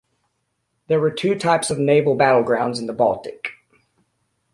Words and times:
There 0.87 0.99
were 0.99 1.11
two 1.11 1.37
types 1.37 1.69
of 1.69 1.77
naval 1.77 2.17
battlegrounds 2.17 2.79
in 2.79 2.87
the 2.87 2.93
Baltic. 2.93 3.51